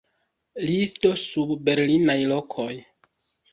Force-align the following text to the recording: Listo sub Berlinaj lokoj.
Listo 0.69 1.11
sub 1.25 1.53
Berlinaj 1.69 2.19
lokoj. 2.35 2.69